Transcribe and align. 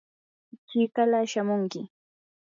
chikala 0.67 1.19
shamunki. 1.31 1.81